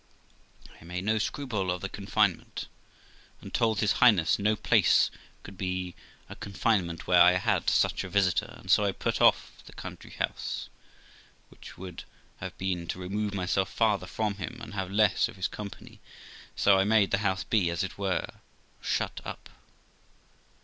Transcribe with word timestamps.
I 0.81 0.83
made 0.83 1.03
no 1.03 1.19
scruple 1.19 1.69
of 1.69 1.81
the 1.81 1.87
confinement, 1.87 2.65
and 3.39 3.53
told 3.53 3.81
his 3.81 3.91
Highness 3.91 4.39
no 4.39 4.55
place 4.55 5.11
could 5.43 5.59
be 5.59 5.93
a 6.27 6.35
confinement 6.35 7.05
where 7.05 7.21
I 7.21 7.33
had 7.33 7.69
such 7.69 8.03
a 8.03 8.09
visitor, 8.09 8.55
and 8.57 8.71
so 8.71 8.83
I 8.83 8.93
put 8.93 9.21
off 9.21 9.51
the 9.67 9.73
country 9.73 10.09
house, 10.09 10.69
which 11.49 11.77
would 11.77 12.03
have 12.39 12.57
been 12.57 12.87
to 12.87 12.99
remove 12.99 13.35
myself 13.35 13.69
farther 13.71 14.07
from 14.07 14.37
him, 14.37 14.57
and 14.59 14.73
have 14.73 14.89
less 14.89 15.27
of 15.27 15.35
his 15.35 15.47
company; 15.47 15.99
so 16.55 16.79
I 16.79 16.83
made 16.83 17.11
the 17.11 17.19
house 17.19 17.43
be, 17.43 17.69
as 17.69 17.83
it 17.83 17.99
were, 17.99 18.25
shut 18.81 19.21
up. 19.23 19.49